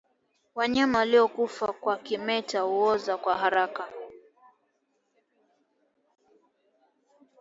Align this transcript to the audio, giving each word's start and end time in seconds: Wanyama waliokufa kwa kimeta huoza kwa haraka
Wanyama 0.55 0.97
waliokufa 0.97 1.73
kwa 1.73 1.97
kimeta 1.97 2.61
huoza 2.61 3.17
kwa 3.17 3.37
haraka 3.37 3.85